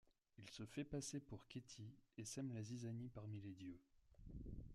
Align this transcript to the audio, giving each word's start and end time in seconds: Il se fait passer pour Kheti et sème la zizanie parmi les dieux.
Il 0.39 0.49
se 0.49 0.65
fait 0.65 0.83
passer 0.83 1.19
pour 1.19 1.45
Kheti 1.47 1.93
et 2.17 2.25
sème 2.25 2.51
la 2.53 2.63
zizanie 2.63 3.11
parmi 3.13 3.39
les 3.39 3.53
dieux. 3.53 3.79